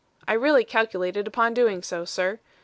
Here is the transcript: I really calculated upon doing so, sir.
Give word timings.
I 0.27 0.33
really 0.33 0.63
calculated 0.65 1.27
upon 1.27 1.53
doing 1.53 1.83
so, 1.83 2.05
sir. 2.05 2.39